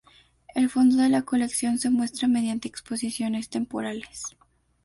El 0.55 0.67
fondo 0.67 0.95
de 1.03 1.09
la 1.09 1.21
colección 1.21 1.77
se 1.77 1.91
muestra 1.91 2.27
mediante 2.27 2.67
exposiciones 2.67 3.49
temporales. 3.49 4.35